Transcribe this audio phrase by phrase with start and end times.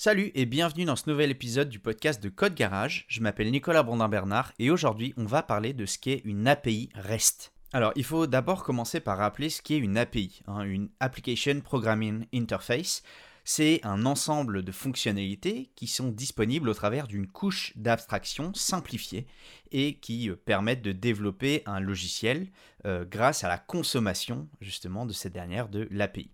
[0.00, 3.04] Salut et bienvenue dans ce nouvel épisode du podcast de Code Garage.
[3.08, 7.52] Je m'appelle Nicolas Brandin-Bernard et aujourd'hui on va parler de ce qu'est une API REST.
[7.72, 12.26] Alors il faut d'abord commencer par rappeler ce qu'est une API, hein, une Application Programming
[12.32, 13.02] Interface.
[13.42, 19.26] C'est un ensemble de fonctionnalités qui sont disponibles au travers d'une couche d'abstraction simplifiée
[19.72, 22.46] et qui euh, permettent de développer un logiciel
[22.86, 26.30] euh, grâce à la consommation justement de cette dernière de l'API.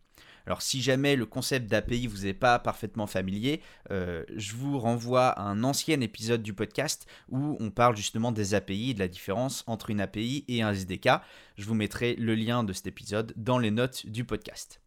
[0.46, 5.28] Alors si jamais le concept d'API vous est pas parfaitement familier, euh, je vous renvoie
[5.28, 9.08] à un ancien épisode du podcast où on parle justement des API et de la
[9.08, 11.08] différence entre une API et un SDK.
[11.56, 14.80] Je vous mettrai le lien de cet épisode dans les notes du podcast.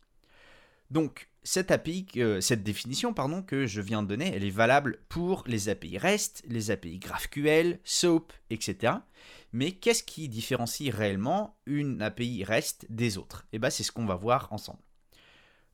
[0.92, 2.06] Donc cette API,
[2.42, 6.72] cette définition que je viens de donner, elle est valable pour les API REST, les
[6.72, 8.94] API GraphQL, SOAP, etc.
[9.54, 13.46] Mais qu'est-ce qui différencie réellement une API REST des autres?
[13.52, 14.80] Et eh bien c'est ce qu'on va voir ensemble.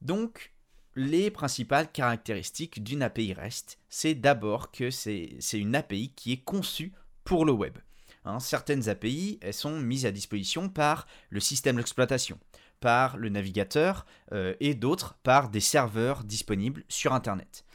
[0.04, 0.54] Donc,
[0.96, 6.94] les principales caractéristiques d'une API REST, c'est d'abord que c'est une API qui est conçue
[7.24, 7.78] pour le web.
[8.26, 12.38] Hein, certaines API, elles sont mises à disposition par le système d'exploitation,
[12.80, 17.66] par le navigateur euh, et d'autres par des serveurs disponibles sur Internet.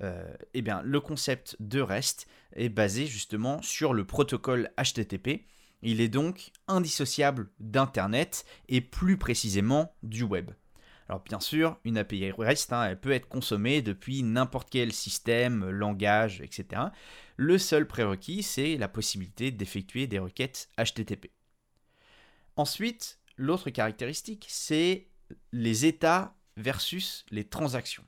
[0.00, 5.46] Euh, eh bien, le concept de REST est basé justement sur le protocole HTTP.
[5.82, 10.50] Il est donc indissociable d'Internet et plus précisément du web.
[11.08, 15.68] Alors bien sûr, une API REST, hein, elle peut être consommée depuis n'importe quel système,
[15.70, 16.82] langage, etc.
[17.36, 21.30] Le seul prérequis, c'est la possibilité d'effectuer des requêtes HTTP.
[22.56, 25.08] Ensuite, l'autre caractéristique, c'est
[25.52, 28.04] les états versus les transactions.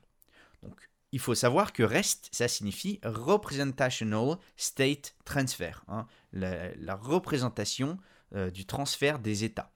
[0.63, 7.97] Donc, il faut savoir que REST, ça signifie Representational State Transfer, hein, la, représentation
[8.35, 9.71] euh, du transfert des états.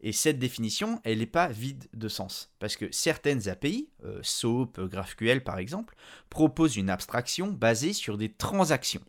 [0.00, 4.80] Et cette définition, elle n'est pas vide de sens, parce que certaines API, euh, SOAP,
[4.80, 5.96] GraphQL par exemple,
[6.30, 9.02] proposent une abstraction basée sur des transactions.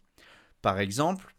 [0.62, 1.36] Par exemple,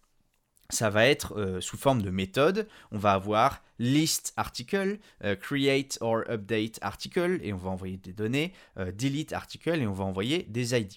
[0.69, 2.69] ça va être euh, sous forme de méthode.
[2.92, 8.13] On va avoir list article, euh, create or update article, et on va envoyer des
[8.13, 10.95] données, delete article, et on va envoyer des ID.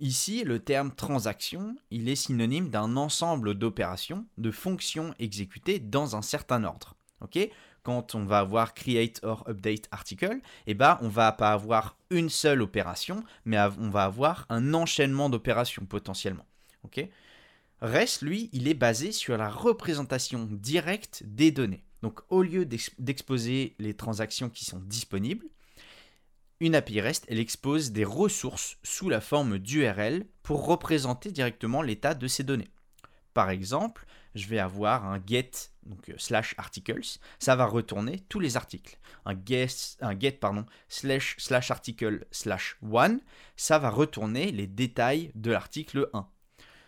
[0.00, 6.22] Ici, le terme transaction, il est synonyme d'un ensemble d'opérations, de fonctions exécutées dans un
[6.22, 6.97] certain ordre.
[7.20, 7.38] Ok?
[7.82, 12.28] Quand on va avoir create or update article, eh ben, on va pas avoir une
[12.28, 16.46] seule opération, mais on va avoir un enchaînement d'opérations potentiellement.
[16.84, 17.08] ok?
[17.80, 21.84] REST, lui, il est basé sur la représentation directe des données.
[22.02, 22.64] Donc au lieu
[22.98, 25.46] d'exposer les transactions qui sont disponibles,
[26.60, 32.14] une API REST, elle expose des ressources sous la forme d'URL pour représenter directement l'état
[32.14, 32.70] de ces données.
[33.32, 35.50] Par exemple, je vais avoir un get
[35.88, 38.98] donc euh, slash articles, ça va retourner tous les articles.
[39.24, 39.68] Un get,
[40.00, 43.20] un get pardon, slash, slash article slash one,
[43.56, 46.28] ça va retourner les détails de l'article 1.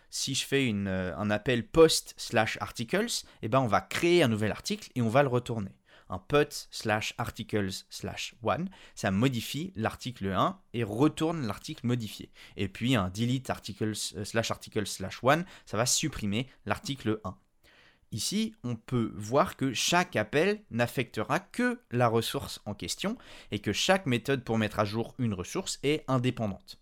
[0.09, 4.23] Si je fais une, euh, un appel post slash articles, eh ben on va créer
[4.23, 5.71] un nouvel article et on va le retourner.
[6.11, 12.29] Un put slash articles slash one, ça modifie l'article 1 et retourne l'article modifié.
[12.57, 17.37] Et puis un delete articles euh, slash articles slash one, ça va supprimer l'article 1.
[18.11, 23.17] Ici, on peut voir que chaque appel n'affectera que la ressource en question
[23.51, 26.80] et que chaque méthode pour mettre à jour une ressource est indépendante.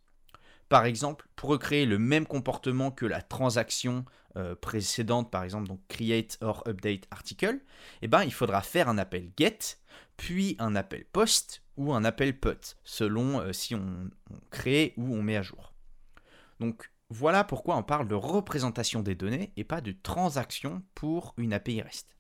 [0.70, 4.06] Par exemple, pour recréer le même comportement que la transaction
[4.38, 7.60] euh, précédente, par exemple, donc create or update article,
[8.04, 9.80] eh ben, il faudra faire un appel get,
[10.16, 15.16] puis un appel post ou un appel put, selon euh, si on, on crée ou
[15.16, 15.74] on met à jour.
[16.60, 21.54] Donc, voilà pourquoi on parle de représentation des données et pas de transaction pour une
[21.54, 22.16] API REST.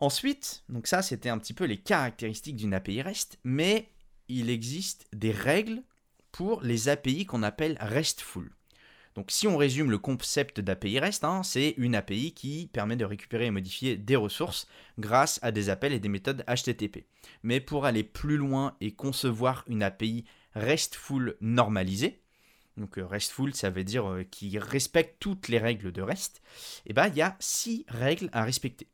[0.00, 3.90] Ensuite, donc ça c'était un petit peu les caractéristiques d'une API REST, mais
[4.28, 5.82] il existe des règles
[6.32, 8.50] pour les API qu'on appelle RESTful.
[9.14, 13.04] Donc si on résume le concept d'API REST, hein, c'est une API qui permet de
[13.04, 14.66] récupérer et modifier des ressources
[14.98, 17.04] grâce à des appels et des méthodes HTTP.
[17.42, 22.22] Mais pour aller plus loin et concevoir une API RESTful normalisée,
[22.78, 26.90] donc euh, RESTful, ça veut dire euh, qui respecte toutes les règles de REST, et
[26.90, 28.88] eh ben, il y a six règles à respecter.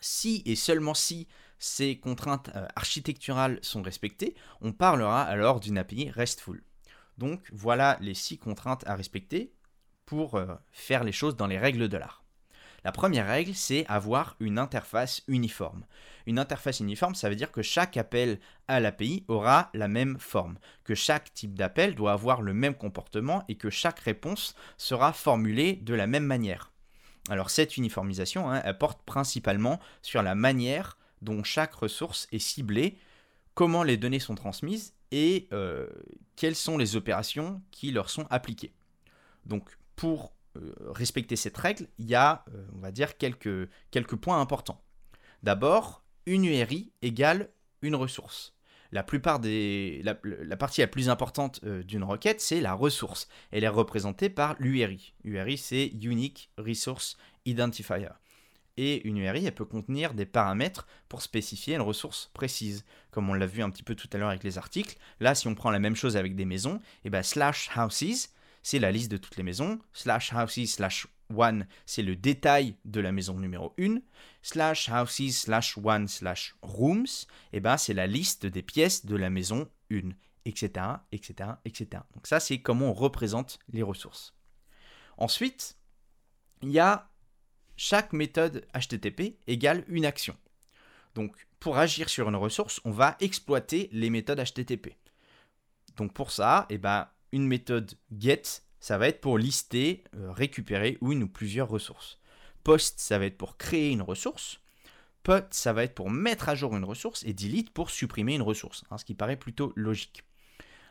[0.00, 1.26] Si et seulement si
[1.58, 6.62] ces contraintes euh, architecturales sont respectées, on parlera alors d'une API RESTful.
[7.18, 9.52] Donc voilà les six contraintes à respecter
[10.04, 10.38] pour
[10.72, 12.24] faire les choses dans les règles de l'art.
[12.84, 15.86] La première règle, c'est avoir une interface uniforme.
[16.26, 20.58] Une interface uniforme, ça veut dire que chaque appel à l'API aura la même forme,
[20.84, 25.76] que chaque type d'appel doit avoir le même comportement et que chaque réponse sera formulée
[25.76, 26.72] de la même manière.
[27.30, 32.98] Alors cette uniformisation, hein, elle porte principalement sur la manière dont chaque ressource est ciblée,
[33.54, 35.88] comment les données sont transmises et euh,
[36.36, 38.74] quelles sont les opérations qui leur sont appliquées.
[39.46, 44.16] Donc pour euh, respecter cette règle, il y a, euh, on va dire, quelques, quelques
[44.16, 44.82] points importants.
[45.42, 47.50] D'abord, une URI égale
[47.82, 48.54] une ressource.
[48.92, 53.28] La, plupart des, la, partie la plus importante d'une requête, c'est la ressource.
[53.50, 55.14] Elle est représentée par l'URI.
[55.24, 58.08] URI, c'est Unique Resource Identifier
[58.76, 62.84] et une URI, elle peut contenir des paramètres pour spécifier une ressource précise.
[63.10, 65.46] Comme on l'a vu un petit peu tout à l'heure avec les articles, là, si
[65.46, 68.30] on prend la même chose avec des maisons, et eh ben slash houses,
[68.62, 73.00] c'est la liste de toutes les maisons, slash houses slash one, c'est le détail de
[73.00, 73.98] la maison numéro 1,
[74.42, 79.16] slash houses slash one slash rooms, et eh ben c'est la liste des pièces de
[79.16, 80.10] la maison 1,
[80.44, 82.02] etc., etc., etc.
[82.14, 84.34] Donc ça, c'est comment on représente les ressources.
[85.16, 85.78] Ensuite,
[86.62, 87.10] il y a
[87.84, 90.34] chaque méthode HTTP égale une action.
[91.14, 94.96] Donc pour agir sur une ressource, on va exploiter les méthodes HTTP.
[95.96, 98.42] Donc pour ça, eh ben, une méthode get,
[98.80, 102.18] ça va être pour lister, euh, récupérer une ou plusieurs ressources.
[102.62, 104.60] Post, ça va être pour créer une ressource.
[105.22, 107.22] Put, ça va être pour mettre à jour une ressource.
[107.24, 110.24] Et delete pour supprimer une ressource, hein, ce qui paraît plutôt logique.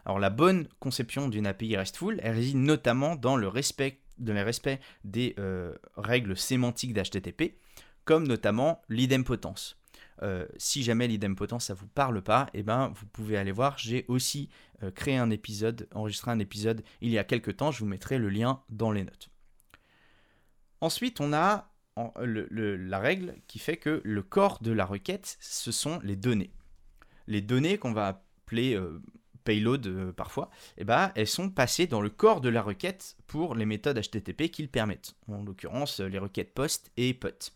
[0.05, 4.79] Alors la bonne conception d'une API RESTful, elle réside notamment dans le respect de respect
[5.03, 7.57] des euh, règles sémantiques d'HTTP,
[8.05, 9.77] comme notamment l'idempotence.
[10.21, 13.77] Euh, si jamais l'idempotence ça vous parle pas, eh ben vous pouvez aller voir.
[13.77, 14.49] J'ai aussi
[14.83, 17.71] euh, créé un épisode, enregistré un épisode il y a quelques temps.
[17.71, 19.29] Je vous mettrai le lien dans les notes.
[20.81, 25.99] Ensuite, on a la règle qui fait que le corps de la requête, ce sont
[26.03, 26.51] les données.
[27.27, 28.77] Les données qu'on va appeler
[29.43, 33.55] payload euh, parfois, eh ben, elles sont passées dans le corps de la requête pour
[33.55, 37.51] les méthodes HTTP qu'ils permettent, en l'occurrence les requêtes POST et PUT.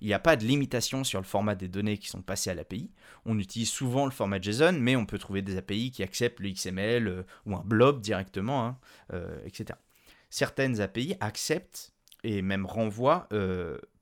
[0.00, 2.54] Il n'y a pas de limitation sur le format des données qui sont passées à
[2.54, 2.90] l'API.
[3.24, 6.50] On utilise souvent le format JSON, mais on peut trouver des API qui acceptent le
[6.50, 8.78] XML euh, ou un blob directement, hein,
[9.12, 9.78] euh, etc.
[10.30, 11.94] Certaines API acceptent
[12.24, 13.28] et même renvoient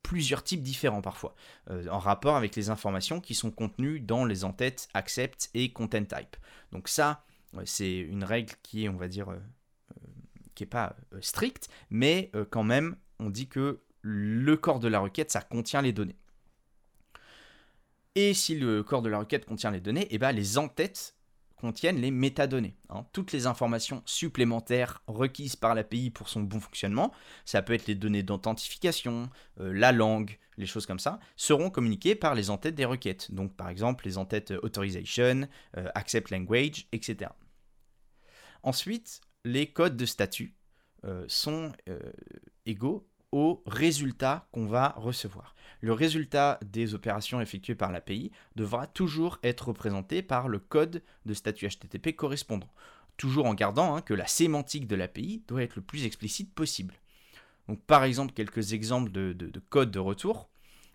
[0.05, 1.35] plusieurs types différents parfois,
[1.71, 6.05] euh, en rapport avec les informations qui sont contenues dans les entêtes accept et content
[6.05, 6.37] type.
[6.71, 7.25] Donc ça,
[7.65, 10.07] c'est une règle qui est, on va dire, euh, euh,
[10.55, 15.31] qui n'est pas stricte, mais quand même, on dit que le corps de la requête,
[15.31, 16.17] ça contient les données.
[18.15, 21.17] Et si le corps de la requête contient les données, et eh ben les entêtes
[21.57, 22.77] contiennent les métadonnées.
[22.91, 23.07] Hein.
[23.13, 27.13] Toutes les informations supplémentaires requises par l'API pour son bon fonctionnement,
[27.45, 29.31] ça peut être les données d'authentification,
[29.61, 33.33] euh, la langue, les choses comme ça, seront communiquées par les entêtes des requêtes.
[33.33, 37.31] Donc par exemple les entêtes authorization, euh, accept language, etc.
[38.63, 40.57] Ensuite, les codes de statut
[41.05, 41.73] euh, sont
[42.65, 45.57] égaux au résultat qu'on va recevoir.
[45.81, 51.35] Le résultat des opérations effectuées par l'API devra toujours être représenté par le code de
[51.35, 52.71] statut HTTP correspondant,
[53.17, 56.95] toujours en gardant hein, que la sémantique de l'API doit être le plus explicite possible.
[57.67, 60.49] Donc par exemple, quelques exemples de, de, code de retour.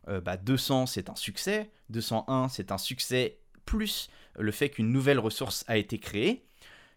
[0.08, 4.10] 200 euh, bah, c'est un succès, 201 c'est un succès plus
[4.40, 6.48] le fait qu'une nouvelle ressource a été créée,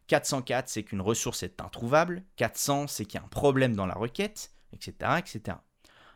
[0.06, 3.94] 404 c'est qu'une ressource est introuvable, 400 c'est qu'il y a un problème dans la
[3.94, 5.58] requête, etc., etc.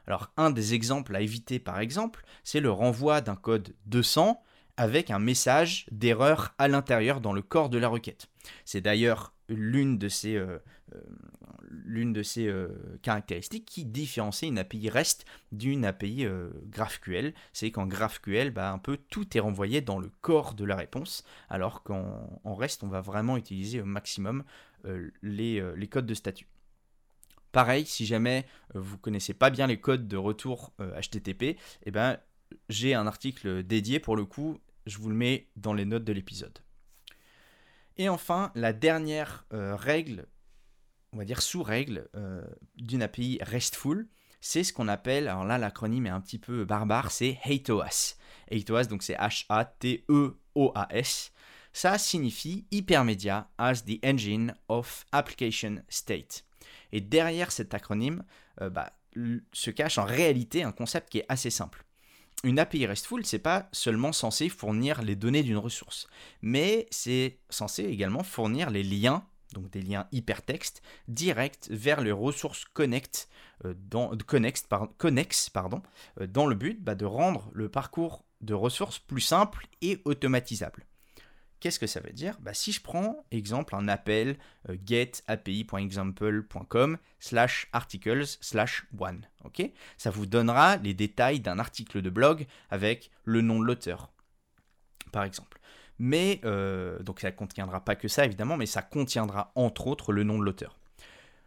[0.07, 4.43] Alors un des exemples à éviter par exemple, c'est le renvoi d'un code 200
[4.77, 8.29] avec un message d'erreur à l'intérieur dans le corps de la requête.
[8.65, 10.59] C'est d'ailleurs l'une de ces, euh,
[10.95, 12.69] euh, euh,
[13.03, 16.27] caractéristiques qui différencie une API REST d'une API
[16.67, 17.33] GraphQL.
[17.53, 21.25] C'est qu'en GraphQL, bah, un peu tout est renvoyé dans le corps de la réponse,
[21.49, 24.45] alors qu'en REST, on va vraiment utiliser au maximum
[25.23, 26.47] les codes de statut.
[27.57, 28.45] Pareil, si jamais
[28.75, 32.19] euh, vous connaissez pas bien les codes de retour HTTP, euh, eh ben,
[32.69, 36.13] j'ai un article dédié pour le coup, je vous le mets dans les notes de
[36.13, 36.59] l'épisode.
[37.97, 40.27] Et enfin, la dernière euh, règle,
[41.15, 42.11] on va dire sous-règle
[42.75, 44.07] d'une API RESTful,
[44.43, 48.17] c'est ce qu'on appelle, alors là l'acronyme est un petit peu barbare, c'est HATEOAS.
[48.51, 50.03] HATEOAS, donc c'est H-A-T-E-O-A-S.
[51.73, 56.46] Ça signifie Hypermedia as the Engine of Application State.
[56.97, 58.25] Et derrière cet acronyme
[58.63, 58.91] euh, bah,
[59.53, 61.85] se cache en réalité un concept qui est assez simple.
[62.43, 66.09] Une API RESTful, c'est pas seulement censé fournir les données d'une ressource,
[66.41, 72.65] mais c'est censé également fournir les liens, donc des liens hypertextes, directs vers les ressources
[72.81, 79.21] euh, dans, connexes euh, dans le but bah, de rendre le parcours de ressources plus
[79.21, 80.87] simple et automatisable.
[81.67, 82.39] Qu'est-ce que ça veut dire?
[82.43, 89.73] Bah, Si je prends, exemple, un appel euh, getapi.example.com slash articles slash one, ok?
[89.97, 94.13] Ça vous donnera les détails d'un article de blog avec le nom de l'auteur,
[95.11, 95.59] par exemple.
[95.99, 100.13] Mais, euh, donc ça ne contiendra pas que ça évidemment, mais ça contiendra entre autres
[100.13, 100.79] le nom de l'auteur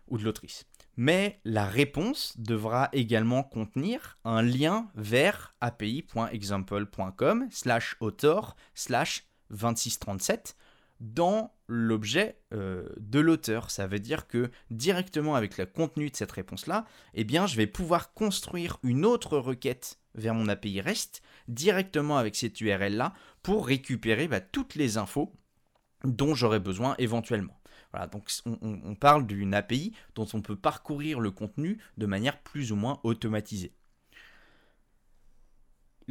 [0.09, 0.65] ou de l'autrice.
[0.97, 10.55] Mais la réponse devra également contenir un lien vers api.example.com slash author slash 2637
[10.99, 13.71] dans l'objet euh, de l'auteur.
[13.71, 17.67] Ça veut dire que directement avec le contenu de cette réponse-là, eh bien, je vais
[17.67, 23.13] pouvoir construire une autre requête vers mon API REST directement avec cette URL-là
[23.43, 25.31] pour récupérer bah, toutes les infos
[26.03, 27.59] dont j'aurai besoin éventuellement.
[27.91, 32.71] Voilà, donc on, parle d'une API dont on peut parcourir le contenu de manière plus
[32.71, 33.73] ou moins automatisée.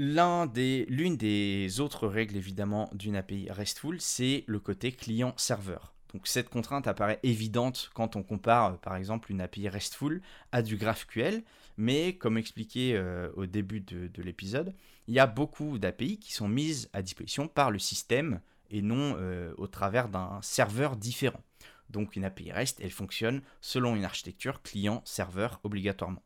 [0.00, 5.92] L'une des, autres règles évidemment d'une API RESTful, c'est le côté client-serveur.
[6.12, 10.76] Donc cette contrainte apparaît évidente quand on compare par exemple une API RESTful à du
[10.76, 11.42] GraphQL,
[11.78, 14.72] mais comme expliqué euh, au début de, l'épisode,
[15.08, 18.40] il y a beaucoup d'API qui sont mises à disposition par le système
[18.70, 21.42] et non euh, au travers d'un serveur différent.
[21.90, 26.22] Donc une API REST, elle fonctionne selon une architecture client-serveur obligatoirement.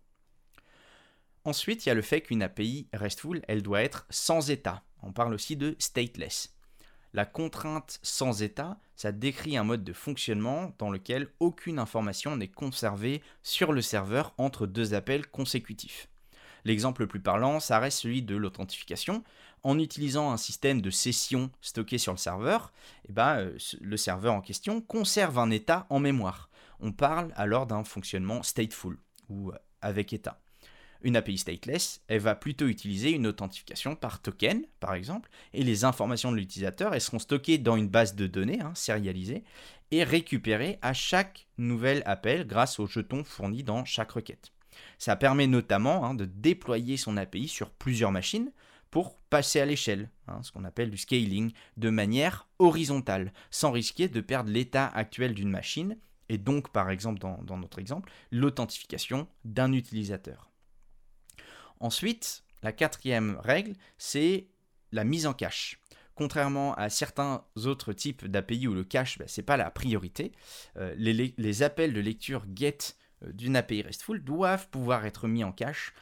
[1.44, 4.84] Ensuite, il y a le fait qu'une API RESTful, elle doit être sans état.
[5.02, 6.54] On parle aussi de stateless.
[7.14, 12.48] La contrainte sans état, ça décrit un mode de fonctionnement dans lequel aucune information n'est
[12.48, 16.08] conservée sur le serveur entre deux appels consécutifs.
[16.64, 19.24] L'exemple le plus parlant, ça reste celui de l'authentification.
[19.64, 22.72] En utilisant un système de session stocké sur le serveur,
[23.08, 26.50] eh ben, euh, le serveur en question conserve un état en mémoire.
[26.80, 30.40] On parle alors d'un fonctionnement stateful ou euh, avec état.
[31.04, 35.84] Une API stateless, elle va plutôt utiliser une authentification par token, par exemple, et les
[35.84, 39.42] informations de l'utilisateur, elles seront stockées dans une base de données hein, sérialisée
[39.90, 44.52] et récupérées à chaque nouvel appel grâce aux jetons fournis dans chaque requête.
[44.98, 48.52] Ça permet notamment hein, de déployer son API sur plusieurs machines
[48.92, 54.08] pour passer à l'échelle, hein, ce qu'on appelle du scaling, de manière horizontale, sans risquer
[54.08, 55.96] de perdre l'état actuel d'une machine,
[56.28, 60.51] et donc par exemple dans notre exemple, l'authentification d'un utilisateur.
[61.82, 64.46] Ensuite, la quatrième règle, c'est
[64.92, 65.80] la mise en cache.
[66.14, 70.30] Contrairement à certains autres types d'API où le cache, bah, ce n'est pas la priorité,
[70.76, 75.50] euh, les, appels de lecture GET euh, d'une API RESTful doivent pouvoir être mis en
[75.50, 75.92] cache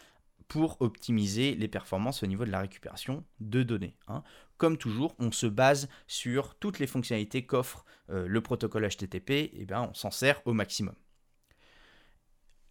[0.48, 3.96] pour optimiser les performances au niveau de la récupération de données.
[4.06, 4.22] Hein.
[4.58, 9.64] Comme toujours, on se base sur toutes les fonctionnalités qu'offre euh, le protocole HTTP, et
[9.66, 10.94] ben on s'en sert au maximum.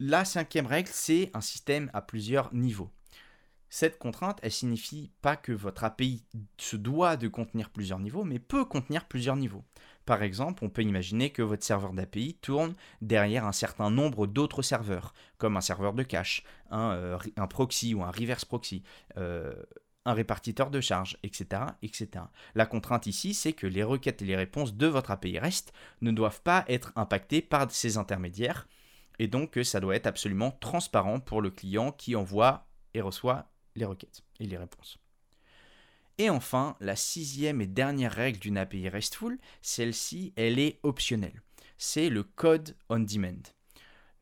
[0.02, 2.92] La cinquième règle, c'est un système à plusieurs niveaux.
[3.70, 6.26] Cette contrainte, elle signifie pas que votre API
[6.58, 9.64] se doit de contenir plusieurs niveaux, mais peut contenir plusieurs niveaux.
[10.06, 14.64] Par exemple, on peut imaginer que votre serveur d'API tourne derrière un certain nombre d'autres
[14.64, 18.82] serveurs, comme un serveur de cache, un, euh, proxy ou un reverse proxy,
[19.18, 19.54] euh,
[20.06, 22.26] un répartiteur de charge, etc., etc.
[22.56, 26.10] La contrainte ici, c'est que les requêtes et les réponses de votre API REST ne
[26.10, 28.68] doivent pas être impactées par ces intermédiaires,
[29.20, 33.48] et donc que ça doit être absolument transparent pour le client qui envoie et reçoit
[33.80, 35.00] les requêtes et les réponses.
[36.20, 41.42] Et enfin, la sixième et dernière règle d'une API RESTful, celle-ci, elle est optionnelle.
[41.78, 43.42] C'est le code on demand.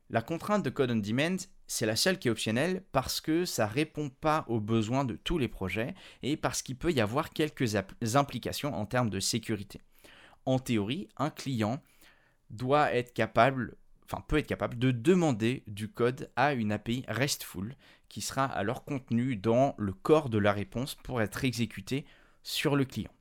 [0.08, 1.36] La contrainte de code on demand,
[1.66, 5.16] c'est la seule qui est optionnelle parce que ça ne répond pas aux besoins de
[5.16, 7.74] tous les projets et parce qu'il peut y avoir quelques
[8.14, 9.80] implications en termes de sécurité.
[10.46, 11.82] En théorie, un client
[12.48, 13.76] doit être capable
[14.08, 17.76] enfin peut être capable de demander du code à une API RESTful
[18.08, 22.06] qui sera alors contenu dans le corps de la réponse pour être exécuté
[22.42, 23.12] sur le client.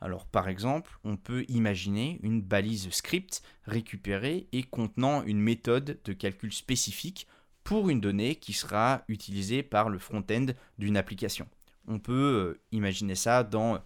[0.00, 6.12] Alors par exemple, on peut imaginer une balise script récupérée et contenant une méthode de
[6.12, 7.26] calcul spécifique
[7.64, 10.46] pour une donnée qui sera utilisée par le front-end
[10.78, 11.48] d'une application.
[11.88, 12.12] On peut
[12.56, 13.78] euh, imaginer ça dans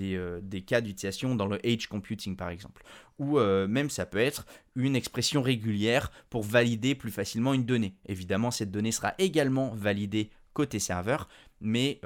[0.00, 2.82] euh, des, cas d'utilisation dans le edge computing par exemple.
[3.18, 7.94] Ou euh, même ça peut être une expression régulière pour valider plus facilement une donnée.
[8.06, 11.28] Évidemment, cette donnée sera également validée côté serveur,
[11.60, 12.00] mais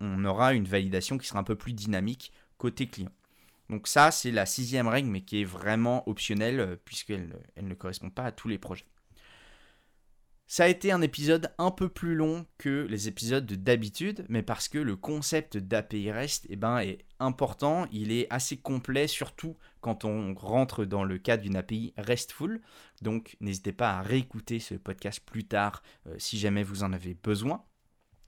[0.00, 3.12] on, aura une validation qui sera un peu plus dynamique côté client.
[3.70, 8.24] Donc ça, c'est la sixième règle, mais qui est vraiment optionnelle puisqu'elle ne correspond pas
[8.24, 8.86] à tous les projets.
[10.46, 14.68] Ça a été un épisode un peu plus long que les épisodes d'habitude, mais parce
[14.68, 20.04] que le concept d'API REST eh ben, est important, il est assez complet, surtout quand
[20.04, 22.60] on rentre dans le cadre d'une API RESTful.
[23.00, 27.14] Donc n'hésitez pas à réécouter ce podcast plus tard euh, si jamais vous en avez
[27.14, 27.64] besoin.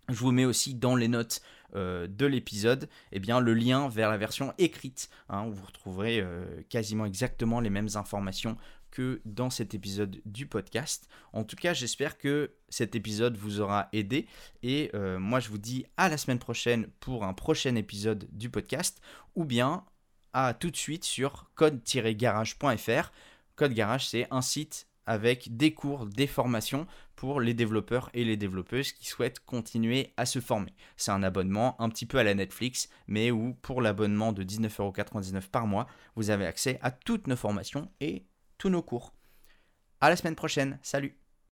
[0.09, 1.43] Je vous mets aussi dans les notes
[1.75, 6.63] euh, de l'épisode eh le lien vers la version écrite, hein, où vous retrouverez euh,
[6.69, 8.57] quasiment exactement les mêmes informations
[8.91, 11.09] que dans cet épisode du podcast.
[11.33, 14.27] En tout cas, j'espère que cet épisode vous aura aidé
[14.63, 18.51] et euh, moi je vous dis à la semaine prochaine pour un prochain épisode du
[18.51, 19.01] podcast
[19.35, 19.85] ou bien
[20.33, 23.13] à tout de suite sur code-garage.fr.
[23.57, 28.37] Code Garage, c'est un site avec des cours, des formations pour les développeurs et les
[28.37, 30.75] développeuses qui souhaitent continuer à se former.
[30.97, 35.49] C'est un abonnement un petit peu à la Netflix, mais où pour l'abonnement de 19,99€
[35.49, 38.27] par mois, vous avez accès à toutes nos formations et
[38.59, 39.13] tous nos cours.
[40.01, 41.19] À la semaine prochaine, salut